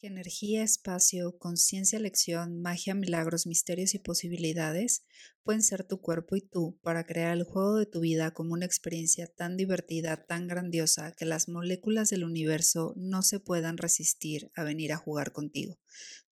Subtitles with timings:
[0.00, 5.04] que energía, espacio, conciencia, lección, magia, milagros, misterios y posibilidades
[5.42, 8.64] pueden ser tu cuerpo y tú para crear el juego de tu vida como una
[8.64, 14.64] experiencia tan divertida, tan grandiosa, que las moléculas del universo no se puedan resistir a
[14.64, 15.78] venir a jugar contigo.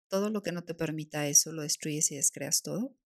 [0.09, 2.96] Todo lo que no te permita eso lo destruyes y descreas todo.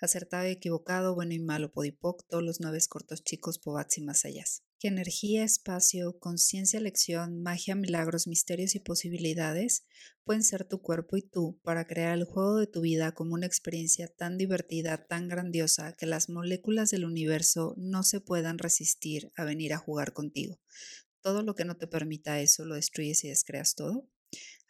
[0.00, 4.24] Acertado y equivocado, bueno y malo, podipoc, todos los nueve cortos chicos, pobats y más
[4.24, 4.44] allá
[4.80, 9.84] que energía, espacio, conciencia, lección, magia, milagros, misterios y posibilidades
[10.24, 13.46] pueden ser tu cuerpo y tú para crear el juego de tu vida como una
[13.46, 19.44] experiencia tan divertida, tan grandiosa, que las moléculas del universo no se puedan resistir a
[19.44, 20.58] venir a jugar contigo.
[21.20, 24.08] Todo lo que no te permita eso lo destruyes y descreas todo.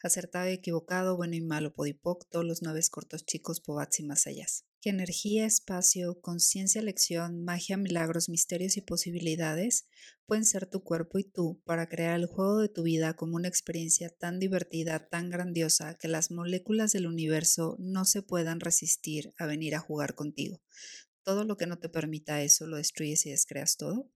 [0.03, 4.27] Acertado y equivocado, bueno y malo, podipoc, todos los nueve cortos chicos, pobats y más
[4.27, 4.45] allá
[4.81, 9.87] que energía, espacio, conciencia, lección, magia, milagros, misterios y posibilidades
[10.25, 13.47] pueden ser tu cuerpo y tú para crear el juego de tu vida como una
[13.47, 19.45] experiencia tan divertida, tan grandiosa, que las moléculas del universo no se puedan resistir a
[19.45, 20.61] venir a jugar contigo.
[21.23, 24.09] Todo lo que no te permita eso lo destruyes y descreas todo.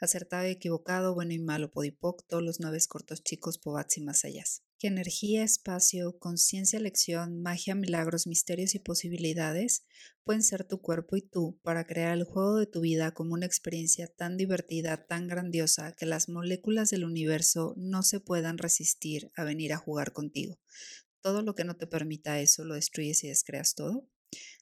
[0.00, 4.24] Acertado y equivocado, bueno y malo, podipoc, todos los nueve cortos chicos, pobats y más
[4.24, 4.44] allá
[4.78, 9.84] que energía, espacio, conciencia, lección, magia, milagros, misterios y posibilidades
[10.24, 13.46] pueden ser tu cuerpo y tú para crear el juego de tu vida como una
[13.46, 19.44] experiencia tan divertida, tan grandiosa, que las moléculas del universo no se puedan resistir a
[19.44, 20.58] venir a jugar contigo.
[21.20, 24.06] Todo lo que no te permita eso lo destruyes y descreas todo.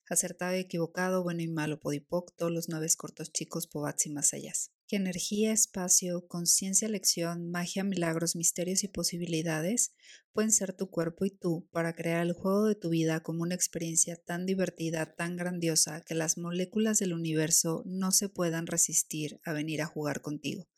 [0.08, 4.32] Acertado y equivocado, bueno y malo, podipoc, todos los nueve cortos chicos, pobats y más
[4.34, 4.52] allá
[4.86, 9.94] que energía, espacio, conciencia, lección, magia, milagros, misterios y posibilidades
[10.32, 13.54] pueden ser tu cuerpo y tú para crear el juego de tu vida como una
[13.54, 19.52] experiencia tan divertida, tan grandiosa, que las moléculas del universo no se puedan resistir a
[19.52, 20.68] venir a jugar contigo.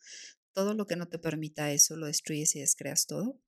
[0.53, 3.39] Todo lo que no te permita eso lo destruyes y descreas todo.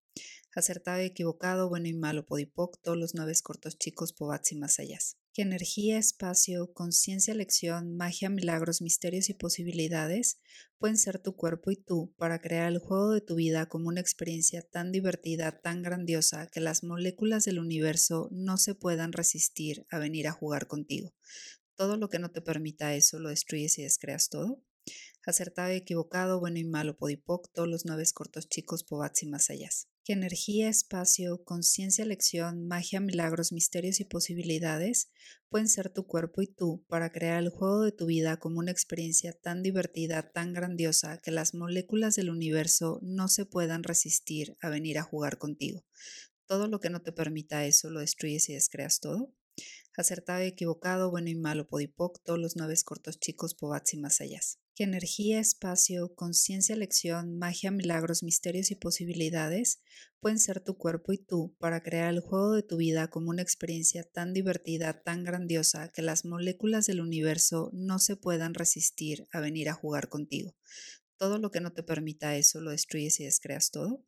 [0.54, 4.80] Acertado y equivocado, bueno y malo, podipoc, todos los nueve cortos chicos, pobats y más
[4.80, 5.00] allá
[5.42, 10.40] energía, espacio, conciencia, lección, magia, milagros, misterios y posibilidades
[10.78, 14.02] pueden ser tu cuerpo y tú para crear el juego de tu vida como una
[14.02, 20.00] experiencia tan divertida, tan grandiosa, que las moléculas del universo no se puedan resistir a
[20.00, 21.14] venir a jugar contigo.
[21.76, 24.64] Todo lo que no te permita eso lo destruyes y descreas todo.
[25.26, 29.50] Acertado y equivocado, bueno y malo, podipoc, todos los nueve cortos chicos, pobats y más
[29.50, 29.70] allá
[30.14, 35.10] energía, espacio, conciencia, lección, magia, milagros, misterios y posibilidades
[35.50, 38.72] pueden ser tu cuerpo y tú para crear el juego de tu vida como una
[38.72, 44.70] experiencia tan divertida, tan grandiosa, que las moléculas del universo no se puedan resistir a
[44.70, 45.86] venir a jugar contigo.
[46.46, 49.34] Todo lo que no te permita eso lo destruyes y descreas todo.
[49.98, 54.22] Acertado y equivocado, bueno y malo, podipoc, todos los nueve cortos chicos, pobats y más
[54.22, 54.40] allá
[54.84, 59.82] energía, espacio, conciencia, lección, magia, milagros, misterios y posibilidades
[60.20, 63.42] pueden ser tu cuerpo y tú para crear el juego de tu vida como una
[63.42, 69.40] experiencia tan divertida, tan grandiosa, que las moléculas del universo no se puedan resistir a
[69.40, 70.56] venir a jugar contigo.
[71.18, 74.04] Todo lo que no te permita eso lo destruyes y descreas todo.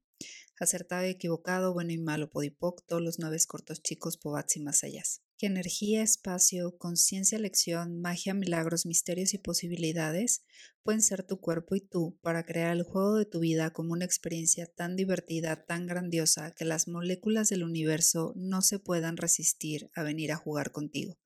[0.59, 4.83] Acertado y equivocado, bueno y malo, podipoc, todos los nueve cortos chicos, pobats y más
[4.83, 5.03] allá
[5.45, 10.43] energía, espacio, conciencia, lección, magia, milagros, misterios y posibilidades
[10.83, 14.05] pueden ser tu cuerpo y tú para crear el juego de tu vida como una
[14.05, 20.03] experiencia tan divertida, tan grandiosa, que las moléculas del universo no se puedan resistir a
[20.03, 21.17] venir a jugar contigo.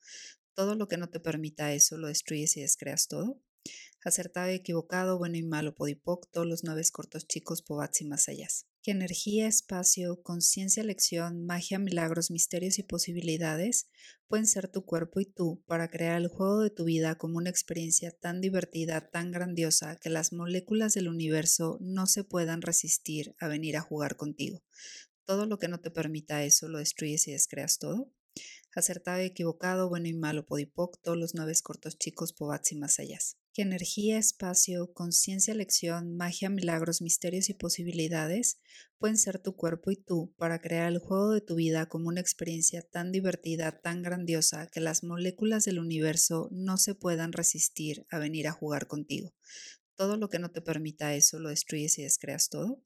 [0.53, 3.41] Todo lo que no te permita eso lo destruyes y descreas todo.
[4.03, 8.29] Acertado y equivocado, bueno y malo, podipoc, todos los nueve cortos chicos, pobats y más
[8.29, 8.47] allá
[8.87, 13.89] que energía, espacio, conciencia, lección, magia, milagros, misterios y posibilidades
[14.29, 17.49] pueden ser tu cuerpo y tú para crear el juego de tu vida como una
[17.49, 23.49] experiencia tan divertida, tan grandiosa, que las moléculas del universo no se puedan resistir a
[23.49, 24.63] venir a jugar contigo.
[25.25, 28.13] Todo lo que no te permita eso lo destruyes y descreas todo.
[28.73, 32.99] Acertado y equivocado, bueno y malo, podipoc, todos los nueve cortos chicos, pobats y más
[32.99, 33.19] allá
[33.57, 38.59] que energía, espacio, conciencia, lección, magia, milagros, misterios y posibilidades
[38.99, 42.21] pueden ser tu cuerpo y tú para crear el juego de tu vida como una
[42.21, 48.19] experiencia tan divertida, tan grandiosa, que las moléculas del universo no se puedan resistir a
[48.19, 49.33] venir a jugar contigo.
[49.95, 52.83] Todo lo que no te permita eso lo destruyes y descreas todo.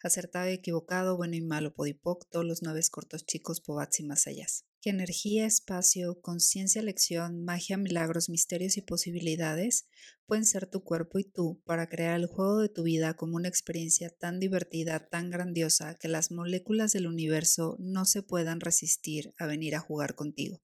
[0.00, 4.28] Acertado y equivocado, bueno y malo, podipoc, todos los nueve cortos chicos, pobats y más
[4.28, 4.46] allá
[4.84, 9.88] que energía, espacio, conciencia, lección, magia, milagros, misterios y posibilidades
[10.26, 13.48] pueden ser tu cuerpo y tú para crear el juego de tu vida como una
[13.48, 19.46] experiencia tan divertida, tan grandiosa, que las moléculas del universo no se puedan resistir a
[19.46, 20.60] venir a jugar contigo.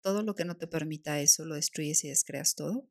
[0.00, 2.88] Todo lo que no te permita eso lo destruyes y descreas todo.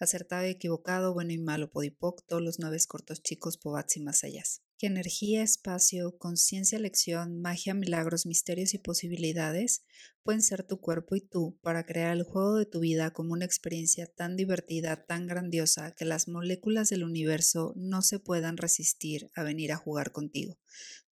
[0.00, 4.42] Acertado equivocado, bueno y malo, podipoc, todos los nueve cortos chicos, pobats y más allá
[4.80, 9.84] que energía, espacio, conciencia, lección, magia, milagros, misterios y posibilidades
[10.22, 13.44] pueden ser tu cuerpo y tú para crear el juego de tu vida como una
[13.44, 19.42] experiencia tan divertida, tan grandiosa, que las moléculas del universo no se puedan resistir a
[19.42, 20.58] venir a jugar contigo.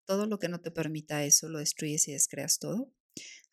[0.05, 2.93] Todo lo que no te permita eso lo destruyes y descreas todo.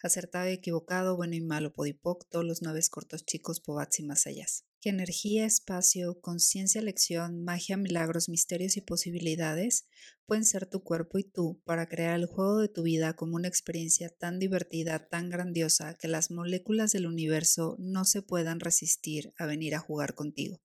[0.02, 4.26] Acertado y equivocado, bueno y malo, podipoc, todos los nueve cortos chicos, pobats y más
[4.26, 4.44] allá
[4.82, 9.86] que energía, espacio, conciencia, lección, magia, milagros, misterios y posibilidades
[10.26, 13.46] pueden ser tu cuerpo y tú para crear el juego de tu vida como una
[13.46, 19.46] experiencia tan divertida, tan grandiosa, que las moléculas del universo no se puedan resistir a
[19.46, 20.60] venir a jugar contigo.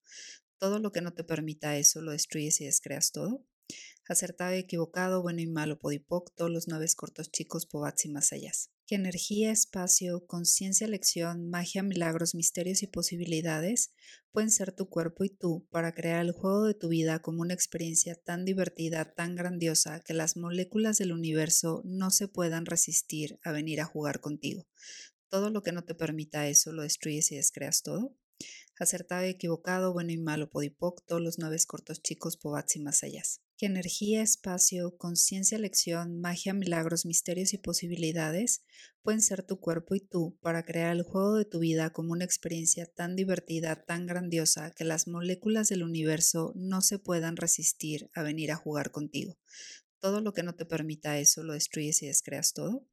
[0.57, 3.45] Todo lo que no te permita eso lo destruyes y descreas todo.
[4.09, 8.33] Acertado y equivocado, bueno y malo, podipoc, todos los nueve cortos chicos, pobats y más
[8.33, 8.51] allá
[8.87, 13.91] que energía, espacio, conciencia, lección, magia, milagros, misterios y posibilidades
[14.31, 17.53] pueden ser tu cuerpo y tú para crear el juego de tu vida como una
[17.53, 23.51] experiencia tan divertida, tan grandiosa, que las moléculas del universo no se puedan resistir a
[23.51, 24.65] venir a jugar contigo.
[25.29, 28.15] Todo lo que no te permita eso lo destruyes y descreas todo.
[28.79, 33.03] Acertado y equivocado, bueno y malo, podipoc, todos los nueve cortos chicos, pobats y más
[33.03, 33.23] allá
[33.57, 38.63] que energía, espacio, conciencia, lección, magia, milagros, misterios y posibilidades
[39.01, 42.25] pueden ser tu cuerpo y tú para crear el juego de tu vida como una
[42.25, 48.21] experiencia tan divertida, tan grandiosa, que las moléculas del universo no se puedan resistir a
[48.21, 49.37] venir a jugar contigo.
[49.99, 52.85] Todo lo que no te permita eso lo destruyes y descreas todo.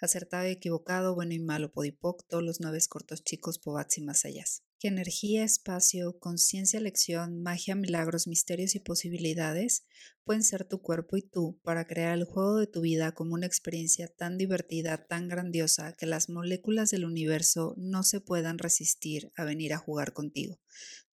[0.00, 4.24] Acertado y equivocado, bueno y malo, podipoc, todos los nueve cortos chicos, pobats y más
[4.24, 4.44] allá
[4.78, 9.84] que energía, espacio, conciencia, lección, magia, milagros, misterios y posibilidades
[10.24, 13.46] pueden ser tu cuerpo y tú para crear el juego de tu vida como una
[13.46, 19.44] experiencia tan divertida, tan grandiosa, que las moléculas del universo no se puedan resistir a
[19.44, 20.60] venir a jugar contigo.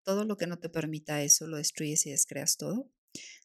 [0.04, 2.90] Todo lo que no te permita eso lo destruyes y descreas todo.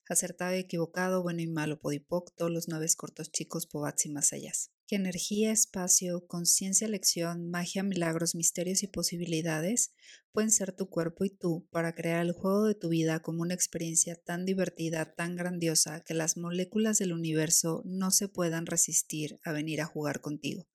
[0.08, 4.32] Acertado y equivocado, bueno y malo, podipoc, todos los nueve cortos chicos, pobats y más
[4.34, 4.52] allá
[4.88, 9.94] que energía, espacio, conciencia, lección, magia, milagros, misterios y posibilidades
[10.32, 13.54] pueden ser tu cuerpo y tú para crear el juego de tu vida como una
[13.54, 19.52] experiencia tan divertida, tan grandiosa, que las moléculas del universo no se puedan resistir a
[19.52, 20.68] venir a jugar contigo.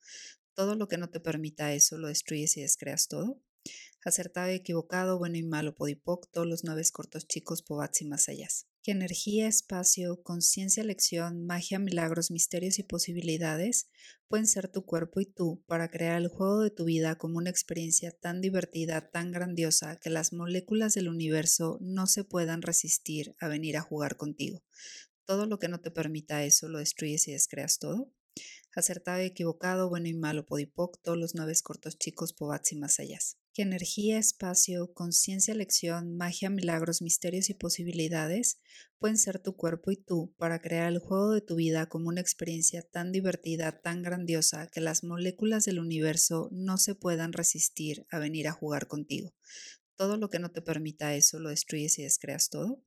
[0.55, 3.41] Todo lo que no te permita eso lo destruyes y descreas todo.
[4.05, 8.29] Acertado y equivocado, bueno y malo, podipoc, todos los nueve cortos chicos, pobats y más
[8.29, 8.49] allá
[8.83, 13.89] que energía, espacio, conciencia, lección, magia, milagros, misterios y posibilidades
[14.29, 17.51] pueden ser tu cuerpo y tú para crear el juego de tu vida como una
[17.51, 23.49] experiencia tan divertida, tan grandiosa, que las moléculas del universo no se puedan resistir a
[23.49, 24.63] venir a jugar contigo.
[25.27, 28.13] Todo lo que no te permita eso lo destruyes y descreas todo.
[28.75, 33.01] Acertado y equivocado, bueno y malo, podipoc, todos los nueve cortos chicos, pobats y más
[33.01, 33.19] allá
[33.53, 38.61] que energía, espacio, conciencia, lección, magia, milagros, misterios y posibilidades
[38.99, 42.21] pueden ser tu cuerpo y tú para crear el juego de tu vida como una
[42.21, 48.19] experiencia tan divertida, tan grandiosa, que las moléculas del universo no se puedan resistir a
[48.19, 49.35] venir a jugar contigo.
[49.97, 52.83] Todo lo que no te permita eso lo destruyes y descreas todo.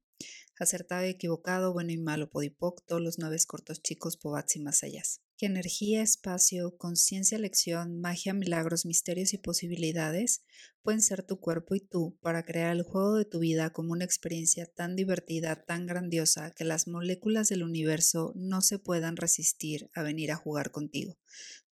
[0.59, 4.83] Acertado y equivocado, bueno y malo, podipoc, todos los nueve cortos chicos, pobats y más
[4.83, 5.03] allá
[5.37, 10.43] que energía, espacio, conciencia, lección, magia, milagros, misterios y posibilidades
[10.81, 14.05] pueden ser tu cuerpo y tú para crear el juego de tu vida como una
[14.05, 20.03] experiencia tan divertida, tan grandiosa, que las moléculas del universo no se puedan resistir a
[20.03, 21.17] venir a jugar contigo.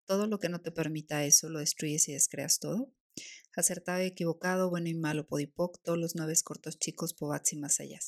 [0.06, 2.94] Todo lo que no te permita eso lo destruyes y descreas todo.
[3.56, 7.80] Acertado y equivocado, bueno y malo, podipoc, todos los nueve cortos chicos, pobats y más
[7.80, 8.00] allá